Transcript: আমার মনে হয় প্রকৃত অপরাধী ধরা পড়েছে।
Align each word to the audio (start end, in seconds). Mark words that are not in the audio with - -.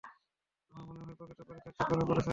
আমার 0.71 0.85
মনে 0.89 1.01
হয় 1.01 1.15
প্রকৃত 1.19 1.39
অপরাধী 1.41 1.69
ধরা 1.81 2.05
পড়েছে। 2.05 2.29